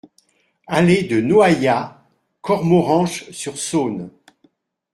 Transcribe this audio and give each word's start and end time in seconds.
Allée 0.65 1.03
de 1.03 1.21
Noaillat, 1.21 2.01
Cormoranche-sur-Saône 2.41 4.09